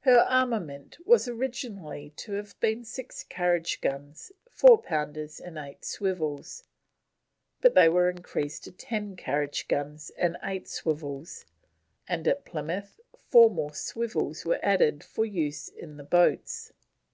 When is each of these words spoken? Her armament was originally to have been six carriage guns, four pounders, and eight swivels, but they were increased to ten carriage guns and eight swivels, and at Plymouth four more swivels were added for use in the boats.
Her 0.00 0.26
armament 0.28 0.98
was 1.06 1.26
originally 1.26 2.10
to 2.16 2.32
have 2.32 2.60
been 2.60 2.84
six 2.84 3.22
carriage 3.22 3.80
guns, 3.80 4.30
four 4.50 4.76
pounders, 4.76 5.40
and 5.40 5.56
eight 5.56 5.86
swivels, 5.86 6.64
but 7.62 7.74
they 7.74 7.88
were 7.88 8.10
increased 8.10 8.64
to 8.64 8.72
ten 8.72 9.16
carriage 9.16 9.68
guns 9.68 10.10
and 10.18 10.36
eight 10.42 10.68
swivels, 10.68 11.46
and 12.06 12.28
at 12.28 12.44
Plymouth 12.44 13.00
four 13.16 13.48
more 13.48 13.72
swivels 13.72 14.44
were 14.44 14.60
added 14.62 15.02
for 15.02 15.24
use 15.24 15.70
in 15.70 15.96
the 15.96 16.04
boats. 16.04 16.74